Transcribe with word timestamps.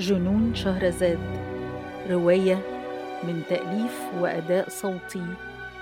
جنون 0.00 0.54
شهرزاد 0.54 1.18
رواية 2.10 2.58
من 3.24 3.42
تأليف 3.48 4.00
وأداء 4.20 4.68
صوتي 4.68 5.24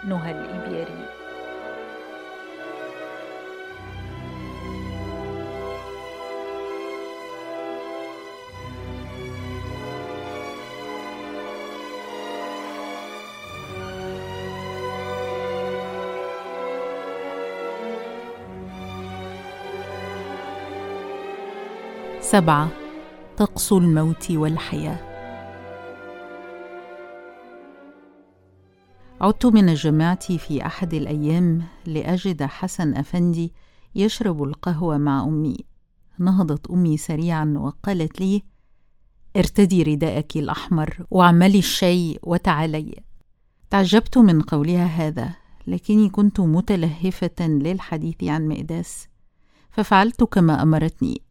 نهى 0.09 0.31
الإبياري. 0.31 1.05
سبعة. 22.21 22.78
طقس 23.39 23.73
الموت 23.73 24.31
والحياة. 24.31 24.99
عدت 29.21 29.47
من 29.47 29.69
الجامعة 29.69 30.37
في 30.37 30.67
أحد 30.67 30.95
الأيام 30.95 31.63
لأجد 31.87 32.43
حسن 32.43 32.95
أفندي 32.95 33.53
يشرب 33.95 34.43
القهوة 34.43 34.99
مع 34.99 35.25
أمي. 35.25 35.57
نهضت 36.19 36.71
أمي 36.71 36.97
سريعا 36.97 37.55
وقالت 37.57 38.21
لي 38.21 38.43
ارتدي 39.37 39.83
رداءك 39.83 40.37
الأحمر 40.37 41.07
واعملي 41.11 41.59
الشاي 41.59 42.19
وتعالي. 42.23 43.03
تعجبت 43.71 44.19
من 44.19 44.43
قولها 44.43 44.87
هذا 44.87 45.35
لكني 45.67 46.09
كنت 46.09 46.41
متلهفة 46.41 47.47
للحديث 47.47 48.25
عن 48.25 48.49
مئداس 48.49 49.09
ففعلت 49.71 50.25
كما 50.25 50.63
أمرتني. 50.63 51.28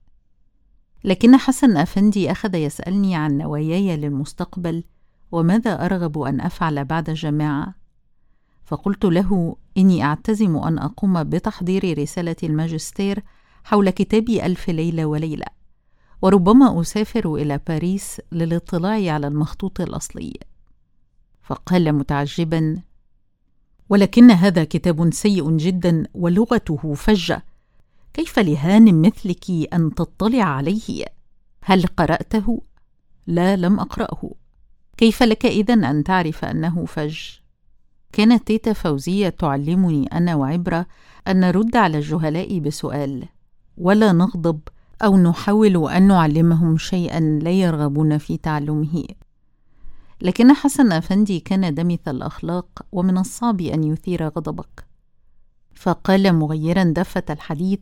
لكن 1.03 1.37
حسن 1.37 1.77
أفندي 1.77 2.31
أخذ 2.31 2.55
يسألني 2.55 3.15
عن 3.15 3.37
نواياي 3.37 3.97
للمستقبل 3.97 4.83
وماذا 5.31 5.85
أرغب 5.85 6.19
أن 6.19 6.41
أفعل 6.41 6.85
بعد 6.85 7.09
الجامعة 7.09 7.75
فقلت 8.65 9.05
له 9.05 9.55
إني 9.77 10.03
أعتزم 10.03 10.57
أن 10.57 10.79
أقوم 10.79 11.23
بتحضير 11.23 11.97
رسالة 11.97 12.35
الماجستير 12.43 13.23
حول 13.63 13.89
كتاب 13.89 14.29
ألف 14.29 14.69
ليلة 14.69 15.05
وليلة 15.05 15.45
وربما 16.21 16.81
أسافر 16.81 17.35
إلى 17.35 17.59
باريس 17.67 18.21
للاطلاع 18.31 19.13
على 19.13 19.27
المخطوط 19.27 19.81
الأصلي. 19.81 20.33
فقال 21.43 21.93
متعجبا 21.93 22.81
ولكن 23.89 24.31
هذا 24.31 24.63
كتاب 24.63 25.13
سيء 25.13 25.57
جدا 25.57 26.07
ولغته 26.13 26.93
فجة 26.93 27.43
كيف 28.13 28.39
لهان 28.39 29.01
مثلك 29.01 29.73
أن 29.73 29.95
تطلع 29.95 30.43
عليه؟ 30.43 31.05
هل 31.63 31.85
قرأته؟ 31.87 32.61
لا 33.27 33.55
لم 33.55 33.79
أقرأه. 33.79 34.31
كيف 34.97 35.23
لك 35.23 35.45
اذا 35.45 35.73
أن 35.73 36.03
تعرف 36.03 36.45
أنه 36.45 36.85
فج؟ 36.85 37.19
كانت 38.13 38.47
تيتا 38.47 38.73
فوزية 38.73 39.29
تعلمني 39.29 40.07
أنا 40.07 40.35
وعبرة 40.35 40.85
أن 41.27 41.39
نرد 41.39 41.75
على 41.75 41.97
الجهلاء 41.97 42.59
بسؤال 42.59 43.27
ولا 43.77 44.11
نغضب 44.11 44.59
أو 45.03 45.17
نحاول 45.17 45.89
أن 45.89 46.07
نعلمهم 46.07 46.77
شيئا 46.77 47.19
لا 47.19 47.51
يرغبون 47.51 48.17
في 48.17 48.37
تعلمه. 48.37 49.03
لكن 50.21 50.53
حسن 50.53 50.91
أفندي 50.91 51.39
كان 51.39 51.73
دمث 51.73 52.07
الأخلاق 52.07 52.85
ومن 52.91 53.17
الصعب 53.17 53.61
أن 53.61 53.83
يثير 53.83 54.27
غضبك. 54.27 54.85
فقال 55.75 56.33
مغيرا 56.33 56.83
دفة 56.83 57.23
الحديث 57.29 57.79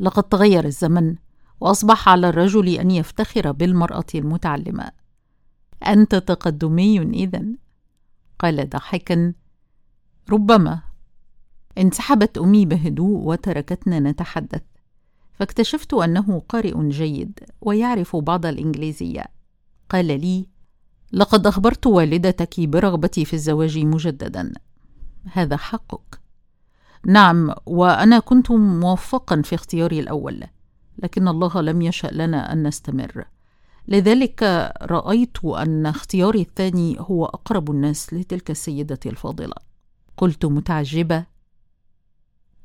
لقد 0.00 0.22
تغير 0.22 0.64
الزمن 0.64 1.14
وأصبح 1.60 2.08
على 2.08 2.28
الرجل 2.28 2.68
أن 2.68 2.90
يفتخر 2.90 3.52
بالمرأة 3.52 4.06
المتعلمة. 4.14 4.90
أنت 5.86 6.14
تقدمي 6.14 6.98
اذا 6.98 7.44
قال 8.38 8.68
ضاحكا. 8.68 9.34
ربما 10.30 10.80
انسحبت 11.78 12.38
أمي 12.38 12.66
بهدوء 12.66 13.18
وتركتنا 13.18 14.00
نتحدث. 14.00 14.62
فاكتشفت 15.34 15.94
أنه 15.94 16.42
قارئ 16.48 16.88
جيد 16.88 17.38
ويعرف 17.60 18.16
بعض 18.16 18.46
الإنجليزية. 18.46 19.24
قال 19.88 20.06
لي 20.06 20.46
لقد 21.12 21.46
أخبرت 21.46 21.86
والدتك 21.86 22.60
برغبتي 22.60 23.24
في 23.24 23.34
الزواج 23.34 23.78
مجددا. 23.78 24.52
هذا 25.32 25.56
حقك. 25.56 26.20
نعم 27.06 27.54
وأنا 27.66 28.18
كنت 28.18 28.50
موفقا 28.50 29.42
في 29.42 29.54
اختياري 29.54 30.00
الأول 30.00 30.44
لكن 31.02 31.28
الله 31.28 31.60
لم 31.60 31.82
يشأ 31.82 32.06
لنا 32.12 32.52
أن 32.52 32.66
نستمر. 32.66 33.24
لذلك 33.88 34.42
رأيت 34.82 35.44
أن 35.44 35.86
اختياري 35.86 36.40
الثاني 36.40 36.96
هو 37.00 37.24
أقرب 37.24 37.70
الناس 37.70 38.14
لتلك 38.14 38.50
السيدة 38.50 39.00
الفاضلة. 39.06 39.54
قلت 40.16 40.44
متعجبة 40.44 41.24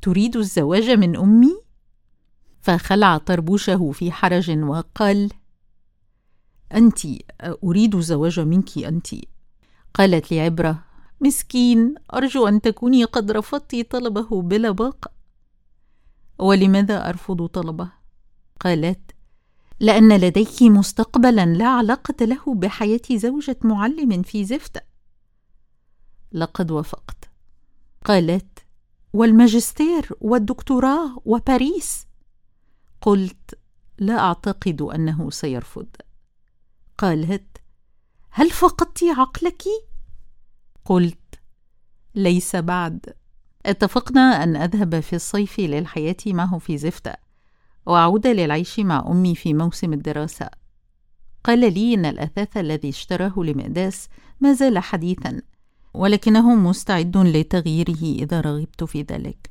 تريد 0.01 0.37
الزواج 0.37 0.89
من 0.89 1.17
أمي؟ 1.17 1.57
فخلع 2.61 3.17
طربوشه 3.17 3.91
في 3.91 4.11
حرج 4.11 4.59
وقال 4.59 5.31
انت 6.73 6.99
أريد 7.63 7.95
الزواج 7.95 8.39
منك 8.39 8.77
انت 8.77 9.07
قالت 9.93 10.31
لي 10.31 10.39
عبرة 10.41 10.83
مسكين 11.23 11.95
أرجو 12.13 12.47
أن 12.47 12.61
تكوني 12.61 13.03
قد 13.03 13.31
رفضت 13.31 13.91
طلبه 13.91 14.41
بلا 14.41 14.71
باق. 14.71 15.11
ولماذا 16.39 17.09
أرفض 17.09 17.45
طلبه؟ 17.45 17.91
قالت 18.59 19.11
لأن 19.79 20.17
لديك 20.17 20.61
مستقبلا 20.61 21.45
لا 21.45 21.67
علاقة 21.67 22.25
له 22.25 22.55
بحياة 22.55 23.01
زوجة 23.11 23.57
معلم 23.63 24.21
في 24.21 24.45
زفت. 24.45 24.83
لقد 26.31 26.71
وافقت. 26.71 27.29
قالت 28.05 28.59
والماجستير 29.13 30.09
والدكتوراه 30.21 31.21
وباريس. 31.25 32.07
قلت 33.01 33.59
لا 33.97 34.19
أعتقد 34.19 34.81
أنه 34.81 35.29
سيرفض. 35.29 35.87
قالت 36.97 37.57
هل 38.29 38.49
فقدت 38.51 39.03
عقلك؟ 39.03 39.63
قلت 40.85 41.17
ليس 42.15 42.55
بعد. 42.55 43.15
اتفقنا 43.65 44.43
أن 44.43 44.55
أذهب 44.55 44.99
في 44.99 45.15
الصيف 45.15 45.59
للحياة 45.59 46.15
معه 46.27 46.57
في 46.57 46.77
زفته 46.77 47.13
وأعود 47.85 48.27
للعيش 48.27 48.79
مع 48.79 49.05
أمي 49.07 49.35
في 49.35 49.53
موسم 49.53 49.93
الدراسة. 49.93 50.49
قال 51.43 51.73
لي 51.73 51.93
إن 51.93 52.05
الأثاث 52.05 52.57
الذي 52.57 52.89
اشتراه 52.89 53.33
لمقداس 53.37 54.07
ما 54.41 54.53
زال 54.53 54.79
حديثا 54.79 55.41
ولكنه 55.93 56.55
مستعد 56.55 57.17
لتغييره 57.17 58.03
إذا 58.03 58.41
رغبت 58.41 58.83
في 58.83 59.01
ذلك. 59.01 59.49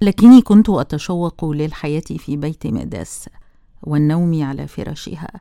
لكني 0.00 0.42
كنت 0.42 0.70
أتشوق 0.70 1.44
للحياة 1.44 2.00
في 2.00 2.36
بيت 2.36 2.66
مقداس 2.66 3.28
والنوم 3.82 4.42
على 4.42 4.66
فراشها 4.66 5.40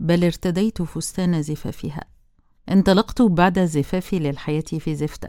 بل 0.00 0.24
ارتديت 0.24 0.82
فستان 0.82 1.42
زفافها. 1.42 2.13
انطلقت 2.68 3.22
بعد 3.22 3.64
زفافي 3.64 4.18
للحياة 4.18 4.64
في 4.78 4.94
زفتة 4.94 5.28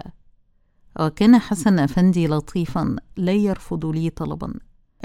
وكان 1.00 1.38
حسن 1.38 1.80
أفندي 1.80 2.28
لطيفا 2.28 2.96
لا 3.18 3.32
يرفض 3.32 3.86
لي 3.86 4.10
طلبا. 4.10 4.54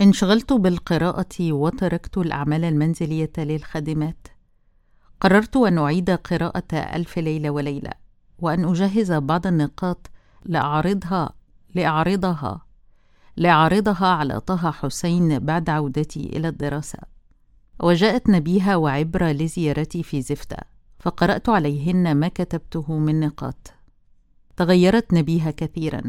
انشغلت 0.01 0.53
بالقراءة 0.53 1.53
وتركت 1.53 2.19
الأعمال 2.19 2.65
المنزلية 2.65 3.33
للخادمات 3.39 4.29
قررت 5.21 5.57
أن 5.57 5.79
أعيد 5.79 6.11
قراءة 6.11 6.75
ألف 6.75 7.19
ليلة 7.19 7.51
وليلة 7.51 7.91
وأن 8.39 8.65
أجهز 8.65 9.13
بعض 9.13 9.47
النقاط 9.47 10.11
لأعرضها 10.45 11.33
لأعرضها 11.75 12.67
لأعرضها 13.37 14.07
على 14.07 14.41
طه 14.41 14.71
حسين 14.71 15.39
بعد 15.39 15.71
عودتي 15.71 16.21
إلى 16.37 16.49
الدراسة. 16.49 16.99
وجاءت 17.81 18.31
نبيها 18.31 18.77
وعبرة 18.77 19.33
لزيارتي 19.33 20.03
في 20.03 20.23
زفتة 20.23 20.57
فقرأت 21.01 21.49
عليهن 21.49 22.15
ما 22.15 22.29
كتبته 22.29 22.99
من 22.99 23.21
نقاط. 23.21 23.73
تغيرت 24.57 25.15
نبيها 25.15 25.51
كثيرا 25.51 26.03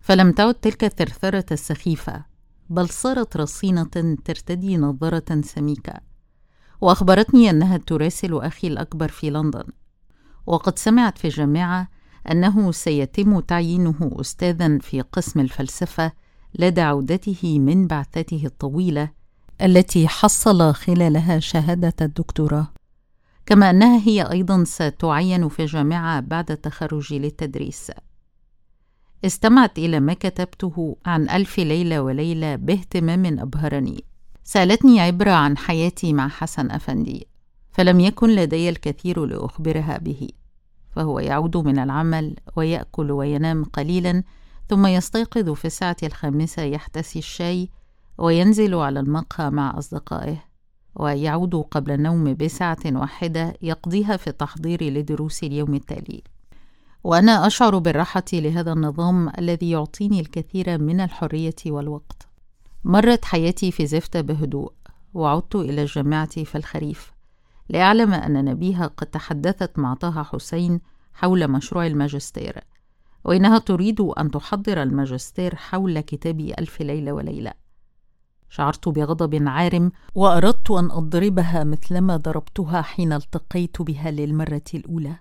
فلم 0.00 0.32
تعد 0.32 0.54
تلك 0.54 0.84
الثرثرة 0.84 1.46
السخيفة 1.52 2.24
بل 2.70 2.88
صارت 2.88 3.36
رصينة 3.36 4.16
ترتدي 4.24 4.76
نظاره 4.76 5.40
سميكة. 5.44 5.94
وأخبرتني 6.80 7.50
أنها 7.50 7.76
تراسل 7.76 8.38
أخي 8.38 8.68
الأكبر 8.68 9.08
في 9.08 9.30
لندن. 9.30 9.64
وقد 10.46 10.78
سمعت 10.78 11.18
في 11.18 11.24
الجامعة 11.24 11.88
أنه 12.30 12.72
سيتم 12.72 13.40
تعيينه 13.40 14.10
استاذا 14.20 14.78
في 14.78 15.00
قسم 15.00 15.40
الفلسفة 15.40 16.12
لدى 16.58 16.80
عودته 16.80 17.58
من 17.58 17.86
بعثته 17.86 18.42
الطويلة 18.44 19.10
التي 19.62 20.08
حصل 20.08 20.74
خلالها 20.74 21.38
شهادة 21.38 21.94
الدكتوراه. 22.02 22.79
كما 23.46 23.70
أنها 23.70 24.00
هي 24.04 24.22
أيضا 24.22 24.64
ستعين 24.64 25.48
في 25.48 25.62
الجامعة 25.62 26.20
بعد 26.20 26.50
التخرج 26.50 27.14
للتدريس. 27.14 27.92
استمعت 29.24 29.78
إلى 29.78 30.00
ما 30.00 30.14
كتبته 30.14 30.96
عن 31.06 31.28
ألف 31.30 31.58
ليلة 31.58 32.02
وليلة 32.02 32.56
باهتمام 32.56 33.38
أبهرني. 33.40 34.04
سألتني 34.44 35.00
عبرة 35.00 35.30
عن 35.30 35.56
حياتي 35.56 36.12
مع 36.12 36.28
حسن 36.28 36.70
أفندي 36.70 37.26
فلم 37.72 38.00
يكن 38.00 38.30
لدي 38.30 38.68
الكثير 38.68 39.24
لأخبرها 39.26 39.98
به. 39.98 40.28
فهو 40.90 41.18
يعود 41.18 41.56
من 41.56 41.78
العمل 41.78 42.36
ويأكل 42.56 43.10
وينام 43.10 43.64
قليلا 43.64 44.22
ثم 44.68 44.86
يستيقظ 44.86 45.50
في 45.50 45.64
الساعة 45.64 45.96
الخامسة 46.02 46.62
يحتسي 46.62 47.18
الشاي 47.18 47.70
وينزل 48.18 48.74
على 48.74 49.00
المقهى 49.00 49.50
مع 49.50 49.78
أصدقائه. 49.78 50.49
ويعود 50.94 51.54
قبل 51.54 51.92
النوم 51.92 52.34
بساعة 52.34 52.78
واحدة 52.86 53.54
يقضيها 53.62 54.16
في 54.16 54.26
التحضير 54.26 54.84
لدروس 54.84 55.44
اليوم 55.44 55.74
التالي. 55.74 56.22
وأنا 57.04 57.46
أشعر 57.46 57.78
بالراحة 57.78 58.24
لهذا 58.32 58.72
النظام 58.72 59.32
الذي 59.38 59.70
يعطيني 59.70 60.20
الكثير 60.20 60.78
من 60.78 61.00
الحرية 61.00 61.54
والوقت. 61.66 62.28
مرت 62.84 63.24
حياتي 63.24 63.70
في 63.70 63.86
زفته 63.86 64.20
بهدوء 64.20 64.72
وعدت 65.14 65.56
إلى 65.56 65.82
الجامعة 65.82 66.44
في 66.44 66.58
الخريف. 66.58 67.12
لأعلم 67.68 68.12
أن 68.12 68.44
نبيها 68.44 68.86
قد 68.86 69.06
تحدثت 69.06 69.78
مع 69.78 69.94
طه 69.94 70.22
حسين 70.22 70.80
حول 71.14 71.48
مشروع 71.48 71.86
الماجستير 71.86 72.64
وإنها 73.24 73.58
تريد 73.58 74.00
أن 74.00 74.30
تحضر 74.30 74.82
الماجستير 74.82 75.54
حول 75.54 76.00
كتاب 76.00 76.40
ألف 76.40 76.80
ليلة 76.80 77.12
وليلة. 77.12 77.52
شعرت 78.50 78.88
بغضب 78.88 79.48
عارم 79.48 79.92
وأردت 80.14 80.70
أن 80.70 80.90
أضربها 80.90 81.64
مثلما 81.64 82.16
ضربتها 82.16 82.82
حين 82.82 83.12
التقيت 83.12 83.82
بها 83.82 84.10
للمرة 84.10 84.62
الأولى. 84.74 85.16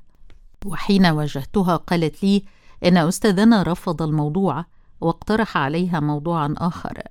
وحين 0.66 1.06
واجهتها 1.06 1.76
قالت 1.76 2.24
لي 2.24 2.44
إن 2.86 2.98
أستاذنا 2.98 3.64
رفض 3.64 4.02
الموضوع 4.02 4.66
واقترح 5.02 5.58
عليها 5.58 6.00
موضوعا 6.00 6.56
آخر. 6.58 7.02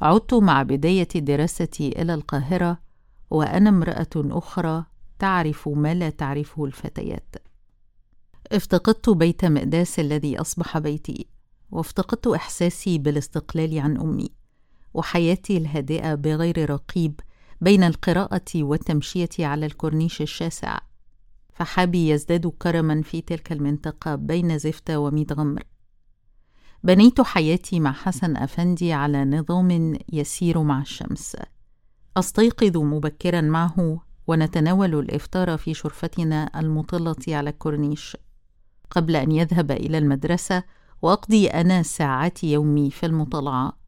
عدت 0.00 0.34
مع 0.34 0.62
بداية 0.62 1.08
دراستي 1.14 2.02
إلى 2.02 2.14
القاهرة 2.14 2.78
وأنا 3.30 3.70
امرأة 3.70 4.08
أخرى 4.16 4.84
تعرف 5.18 5.68
ما 5.68 5.94
لا 5.94 6.10
تعرفه 6.10 6.64
الفتيات. 6.64 7.36
افتقدت 8.52 9.10
بيت 9.10 9.44
مقداس 9.44 9.98
الذي 10.00 10.40
أصبح 10.40 10.78
بيتي 10.78 11.26
وافتقدت 11.70 12.26
إحساسي 12.26 12.98
بالاستقلال 12.98 13.78
عن 13.78 14.00
أمي. 14.00 14.43
وحياتي 14.94 15.56
الهادئة 15.56 16.14
بغير 16.14 16.70
رقيب 16.70 17.20
بين 17.60 17.82
القراءة 17.82 18.42
والتمشية 18.54 19.28
على 19.38 19.66
الكورنيش 19.66 20.22
الشاسع. 20.22 20.78
فحابي 21.52 22.08
يزداد 22.08 22.46
كرما 22.46 23.02
في 23.02 23.20
تلك 23.20 23.52
المنطقة 23.52 24.14
بين 24.14 24.58
زفته 24.58 24.98
وميت 24.98 25.32
غمر. 25.32 25.62
بنيت 26.84 27.20
حياتي 27.20 27.80
مع 27.80 27.92
حسن 27.92 28.36
أفندي 28.36 28.92
على 28.92 29.24
نظام 29.24 29.98
يسير 30.12 30.62
مع 30.62 30.80
الشمس. 30.80 31.36
أستيقظ 32.16 32.76
مبكرا 32.76 33.40
معه 33.40 34.00
ونتناول 34.26 34.94
الإفطار 34.94 35.58
في 35.58 35.74
شرفتنا 35.74 36.60
المطلة 36.60 37.16
على 37.28 37.50
الكورنيش. 37.50 38.16
قبل 38.90 39.16
أن 39.16 39.32
يذهب 39.32 39.70
إلى 39.70 39.98
المدرسة 39.98 40.62
وأقضي 41.02 41.46
أنا 41.46 41.82
ساعات 41.82 42.44
يومي 42.44 42.90
في 42.90 43.06
المطالعه 43.06 43.83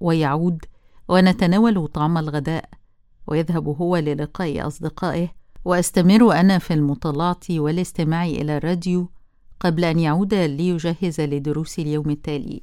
ويعود 0.00 0.64
ونتناول 1.08 1.88
طعام 1.88 2.18
الغداء 2.18 2.70
ويذهب 3.26 3.68
هو 3.68 3.96
للقاء 3.96 4.66
أصدقائه. 4.66 5.28
وأستمر 5.64 6.32
أنا 6.32 6.58
في 6.58 6.74
المطالعة 6.74 7.40
والاستماع 7.50 8.26
إلى 8.26 8.56
الراديو 8.56 9.10
قبل 9.60 9.84
أن 9.84 9.98
يعود 9.98 10.34
ليجهز 10.34 11.20
لدروس 11.20 11.78
اليوم 11.78 12.10
التالي. 12.10 12.62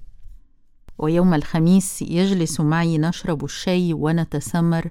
ويوم 0.98 1.34
الخميس 1.34 2.02
يجلس 2.02 2.62
معي 2.62 2.98
نشرب 2.98 3.44
الشاي 3.44 3.94
ونتسمر 3.94 4.90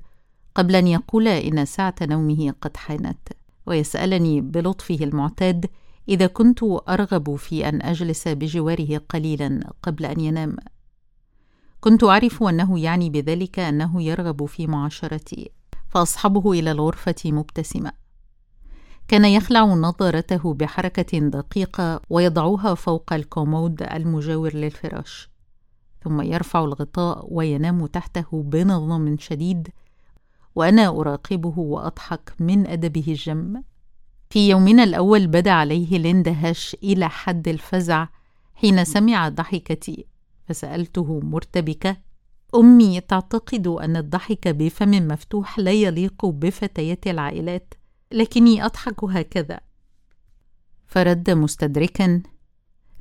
قبل 0.54 0.76
أن 0.76 0.86
يقول 0.86 1.28
إن 1.28 1.64
ساعة 1.64 1.94
نومه 2.02 2.54
قد 2.60 2.76
حانت. 2.76 3.28
ويسألني 3.66 4.40
بلطفه 4.40 4.98
المعتاد 5.00 5.66
إذا 6.08 6.26
كنت 6.26 6.62
أرغب 6.88 7.36
في 7.36 7.68
أن 7.68 7.82
أجلس 7.82 8.28
بجواره 8.28 9.00
قليلا 9.08 9.72
قبل 9.82 10.04
أن 10.04 10.20
ينام. 10.20 10.56
كنت 11.84 12.04
أعرف 12.04 12.42
أنه 12.42 12.80
يعني 12.80 13.10
بذلك 13.10 13.58
أنه 13.58 14.02
يرغب 14.02 14.46
في 14.46 14.66
معاشرتي 14.66 15.50
فأصحبه 15.88 16.52
إلى 16.52 16.70
الغرفة 16.70 17.14
مبتسمة. 17.24 17.92
كان 19.08 19.24
يخلع 19.24 19.64
نظارته 19.64 20.54
بحركة 20.54 21.18
دقيقة 21.18 22.00
ويضعها 22.10 22.74
فوق 22.74 23.12
الكومود 23.12 23.82
المجاور 23.82 24.54
للفراش 24.54 25.28
ثم 26.04 26.22
يرفع 26.22 26.64
الغطاء 26.64 27.26
وينام 27.30 27.86
تحته 27.86 28.42
بنظام 28.42 29.16
شديد 29.18 29.68
وأنا 30.54 30.88
أراقبه 30.88 31.58
وأضحك 31.58 32.34
من 32.40 32.66
أدبه 32.66 33.04
الجم. 33.08 33.62
في 34.30 34.48
يومنا 34.48 34.84
الأول 34.84 35.26
بدا 35.26 35.52
عليه 35.52 35.96
الاندهاش 35.96 36.76
إلى 36.82 37.08
حد 37.08 37.48
الفزع 37.48 38.08
حين 38.54 38.84
سمع 38.84 39.28
ضحكتي. 39.28 40.13
فسألته 40.48 41.20
مرتبكة 41.20 41.96
أمي 42.54 43.00
تعتقد 43.00 43.66
أن 43.66 43.96
الضحك 43.96 44.48
بفم 44.48 44.90
مفتوح 44.90 45.58
لا 45.58 45.70
يليق 45.72 46.26
بفتيات 46.26 47.06
العائلات 47.06 47.74
لكني 48.12 48.64
أضحك 48.64 49.04
هكذا. 49.04 49.60
فرد 50.86 51.30
مستدركا 51.30 52.22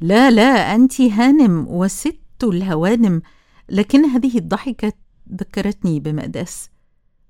لا 0.01 0.31
لا 0.31 0.75
أنت 0.75 1.01
هانم 1.01 1.67
وست 1.67 2.43
الهوانم 2.43 3.21
لكن 3.69 4.05
هذه 4.05 4.37
الضحكة 4.37 4.93
ذكرتني 5.33 5.99
بمأداس 5.99 6.69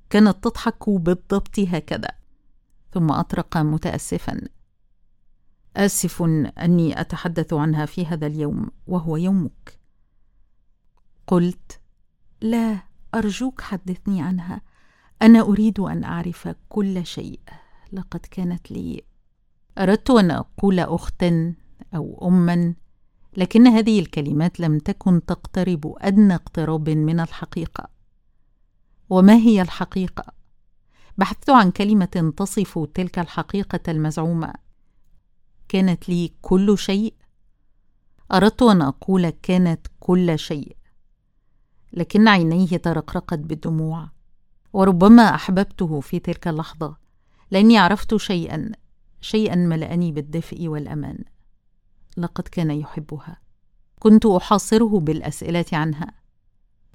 كانت 0.10 0.44
تضحك 0.44 0.90
بالضبط 0.90 1.60
هكذا. 1.60 2.10
ثم 2.94 3.12
أطرق 3.12 3.58
متاسفا 3.58 4.42
آسف 5.78 6.22
أني 6.58 7.02
أتحدث 7.02 7.54
عنها 7.54 7.86
في 7.86 8.06
هذا 8.06 8.28
اليوم 8.28 8.72
وهو 8.88 9.18
يومك. 9.18 9.83
قلت 11.28 11.80
لا 12.42 12.80
أرجوك 13.16 13.62
حدثني 13.62 14.22
عنها. 14.22 14.62
أنا 15.22 15.42
أريد 15.42 15.80
أن 15.80 16.04
أعرف 16.04 16.56
كل 16.70 17.06
شيء. 17.06 17.40
لقد 17.94 18.20
كانت 18.20 18.72
لي 18.72 19.02
أردت 19.78 20.10
أن 20.10 20.32
أقول 20.32 20.80
أختا 20.80 21.54
أو 21.96 22.28
أما 22.28 22.74
لكن 23.38 23.68
هذه 23.68 24.00
الكلمات 24.00 24.60
لم 24.60 24.80
تكن 24.80 25.26
تقترب 25.26 25.96
أدنى 25.98 26.36
اقتراب 26.36 26.90
من 26.90 27.20
الحقيقة. 27.20 27.90
وما 29.10 29.34
هي 29.34 29.62
الحقيقة؟ 29.62 30.34
بحثت 31.18 31.50
عن 31.50 31.72
كلمة 31.72 32.34
تصف 32.38 32.80
تلك 32.94 33.20
الحقيقة 33.20 33.92
المزعومة. 33.92 34.54
كانت 35.70 36.10
لي 36.10 36.32
كل 36.42 36.78
شيء؟ 36.78 37.14
أردت 38.34 38.62
أن 38.62 38.82
أقول 38.82 39.30
كانت 39.30 39.88
كل 40.00 40.40
شيء. 40.40 40.78
لكن 41.94 42.28
عينيه 42.28 42.78
ترقرقت 42.78 43.40
بالدموع. 43.40 44.10
وربما 44.74 45.36
أحببته 45.36 46.00
في 46.00 46.20
تلك 46.20 46.48
اللحظة 46.48 46.98
لأني 47.52 47.78
عرفت 47.78 48.16
شيئا 48.16 48.72
شيئا 49.22 49.56
ملأني 49.56 50.12
بالدفء 50.12 50.68
والأمان. 50.68 51.24
لقد 52.18 52.48
كان 52.48 52.72
يحبها. 52.72 53.38
كنت 54.00 54.26
أحاصره 54.26 55.00
بالأسئلة 55.00 55.66
عنها. 55.74 56.12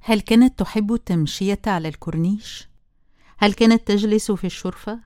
هل 0.01 0.21
كانت 0.21 0.59
تحب 0.59 0.93
التمشية 0.93 1.61
على 1.67 1.89
الكورنيش؟ 1.89 2.69
هل 3.39 3.53
كانت 3.53 3.89
تجلس 3.89 4.31
في 4.31 4.47
الشرفة؟ 4.47 5.01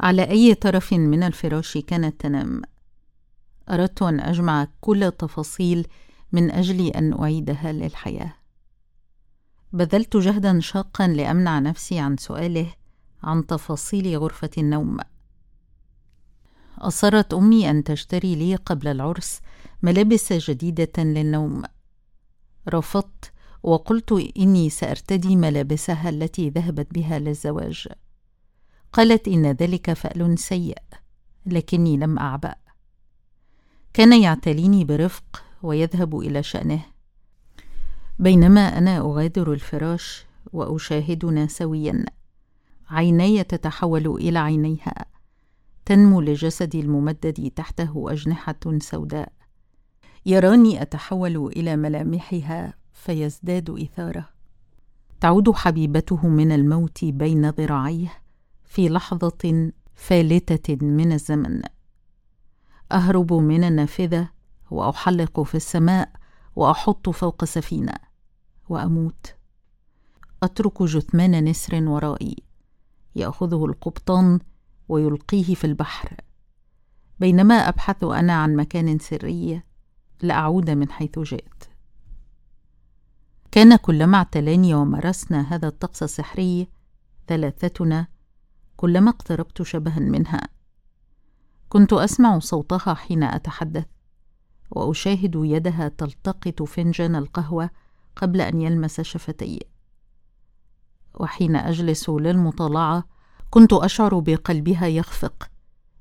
على 0.00 0.30
أي 0.30 0.54
طرف 0.54 0.92
من 0.92 1.22
الفراش 1.22 1.78
كانت 1.78 2.20
تنام؟ 2.20 2.62
أردت 3.70 4.02
أن 4.02 4.20
أجمع 4.20 4.68
كل 4.80 5.04
التفاصيل 5.04 5.86
من 6.32 6.50
أجل 6.50 6.86
أن 6.86 7.20
أعيدها 7.20 7.72
للحياة. 7.72 8.34
بذلت 9.72 10.16
جهدا 10.16 10.60
شاقا 10.60 11.08
لأمنع 11.08 11.58
نفسي 11.58 11.98
عن 11.98 12.16
سؤاله 12.16 12.72
عن 13.22 13.46
تفاصيل 13.46 14.18
غرفة 14.18 14.50
النوم. 14.58 14.98
أصرت 16.78 17.34
أمي 17.34 17.70
أن 17.70 17.84
تشتري 17.84 18.34
لي 18.34 18.54
قبل 18.54 18.88
العرس 18.88 19.40
ملابس 19.82 20.32
جديدة 20.32 20.92
للنوم. 21.02 21.62
رفضت 22.68 23.32
وقلت 23.62 24.12
إني 24.38 24.70
سأرتدي 24.70 25.36
ملابسها 25.36 26.08
التي 26.08 26.50
ذهبت 26.50 26.94
بها 26.94 27.18
للزواج. 27.18 27.88
قالت 28.92 29.28
إن 29.28 29.46
ذلك 29.46 29.92
فأل 29.92 30.38
سيء 30.38 30.78
لكني 31.46 31.96
لم 31.96 32.18
أعبأ. 32.18 32.54
كان 33.94 34.22
يعتليني 34.22 34.84
برفق 34.84 35.44
ويذهب 35.62 36.18
إلى 36.18 36.42
شأنه. 36.42 36.84
بينما 38.18 38.78
أنا 38.78 38.98
أغادر 38.98 39.52
الفراش 39.52 40.26
وأشاهدنا 40.52 41.46
سويا. 41.46 42.04
عيناي 42.90 43.44
تتحول 43.44 44.06
إلى 44.06 44.38
عينيها. 44.38 45.04
تنمو 45.84 46.20
لجسدي 46.20 46.80
الممدد 46.80 47.52
تحته 47.56 48.12
أجنحة 48.12 48.60
سوداء. 48.78 49.32
يراني 50.26 50.82
أتحول 50.82 51.46
إلى 51.46 51.76
ملامحها 51.76 52.74
فيزداد 52.92 53.70
إثاره. 53.70 54.28
تعود 55.20 55.50
حبيبته 55.50 56.28
من 56.28 56.52
الموت 56.52 57.04
بين 57.04 57.50
ذراعيه 57.50 58.12
في 58.64 58.88
لحظة 58.88 59.70
فالتة 59.94 60.86
من 60.86 61.12
الزمن. 61.12 61.62
أهرب 62.92 63.32
من 63.32 63.64
النافذة 63.64 64.28
وأحلق 64.70 65.40
في 65.40 65.54
السماء 65.54 66.10
وأحط 66.56 67.08
فوق 67.08 67.44
سفينة. 67.44 68.07
وأموت. 68.70 69.34
أترك 70.42 70.82
جثمان 70.82 71.44
نسر 71.44 71.88
ورائي. 71.88 72.36
يأخذه 73.16 73.64
القبطان 73.64 74.38
ويلقيه 74.88 75.54
في 75.54 75.64
البحر. 75.64 76.16
بينما 77.20 77.54
أبحث 77.54 78.04
أنا 78.04 78.32
عن 78.32 78.56
مكان 78.56 78.98
سري 78.98 79.62
لأعود 80.22 80.70
من 80.70 80.90
حيث 80.90 81.18
جئت. 81.18 81.64
كان 83.50 83.76
كلما 83.76 84.18
اعتلاني 84.18 84.74
ومارسنا 84.74 85.40
هذا 85.54 85.68
الطقس 85.68 86.02
السحري 86.02 86.68
ثلاثتنا 87.26 88.06
كلما 88.76 89.10
اقتربت 89.10 89.62
شبها 89.62 89.98
منها. 89.98 90.48
كنت 91.68 91.92
أسمع 91.92 92.38
صوتها 92.38 92.94
حين 92.94 93.22
أتحدث 93.22 93.86
وأشاهد 94.70 95.32
يدها 95.34 95.88
تلتقط 95.88 96.62
فنجان 96.62 97.16
القهوة 97.16 97.70
قبل 98.18 98.40
أن 98.40 98.60
يلمس 98.60 99.00
شفتي. 99.00 99.60
وحين 101.14 101.56
أجلس 101.56 102.10
للمطالعة 102.10 103.04
كنت 103.50 103.72
أشعر 103.72 104.18
بقلبها 104.18 104.86
يخفق 104.86 105.50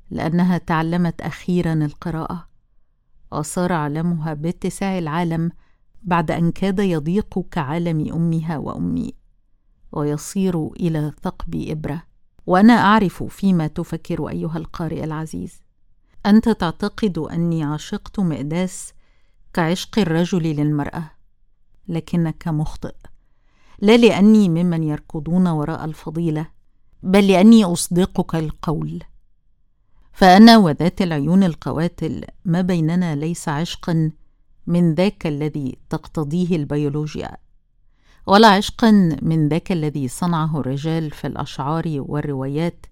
لأنها 0.10 0.58
تعلمت 0.58 1.22
أخيرا 1.22 1.74
القراءة. 1.74 2.48
وصار 3.32 3.74
علمها 3.74 4.34
باتساع 4.34 4.98
العالم 4.98 5.52
بعد 6.04 6.32
أن 6.32 6.52
كاد 6.52 6.80
يضيق 6.80 7.40
كعالم 7.52 8.14
أمها 8.14 8.58
وأمي 8.58 9.14
ويصير 9.92 10.68
إلى 10.68 11.12
ثقب 11.24 11.56
إبرة. 11.56 12.04
وأنا 12.46 12.74
أعرف 12.74 13.24
فيما 13.24 13.68
تفكر 13.68 14.30
أيها 14.30 14.58
القارئ 14.58 15.04
العزيز. 15.04 15.62
أنت 16.26 16.50
تعتقد 16.50 17.18
أني 17.18 17.64
عشقت 17.64 18.20
مئداس 18.20 18.94
كعشق 19.54 20.00
الرجل 20.00 20.44
للمرأة. 20.44 21.17
لكنك 21.88 22.48
مخطئ. 22.48 22.96
لا 23.80 23.98
لأني 23.98 24.50
ممن 24.50 24.84
يركضون 24.84 25.48
وراء 25.48 25.86
الفضيلة 25.86 26.48
بل 27.04 27.28
لأني 27.28 27.66
أصدقك 27.66 28.36
القول. 28.36 29.04
فأنا 30.14 30.58
وذات 30.58 31.02
العيون 31.02 31.44
القواتل 31.44 32.24
ما 32.46 32.62
بيننا 32.62 33.16
ليس 33.16 33.50
عشقا 33.50 34.12
من 34.68 34.94
ذاك 34.94 35.28
الذي 35.28 35.78
تقتضيه 35.90 36.56
البيولوجيا 36.56 37.38
ولا 38.28 38.48
عشقا 38.48 38.92
من 39.22 39.48
ذاك 39.48 39.72
الذي 39.72 40.08
صنعه 40.08 40.60
الرجال 40.60 41.12
في 41.12 41.28
الأشعار 41.28 41.84
والروايات 41.98 42.86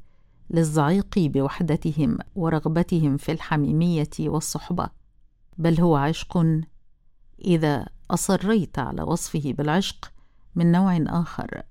للزعيق 0.50 1.20
بوحدتهم 1.20 2.18
ورغبتهم 2.36 3.18
في 3.18 3.32
الحميمية 3.32 4.10
والصحبة. 4.20 4.90
بل 5.58 5.82
هو 5.82 5.96
عشق 5.96 6.46
إذا 7.46 7.86
أصريت 8.12 8.80
على 8.80 9.02
وصفه 9.02 9.54
بالعشق 9.58 10.12
من 10.56 10.72
نوع 10.72 10.98
آخر. 10.98 11.64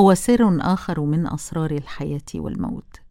هو 0.00 0.14
سر 0.14 0.58
آخر 0.60 1.00
من 1.00 1.26
أسرار 1.26 1.70
الحياة 1.70 2.22
والموت. 2.34 3.01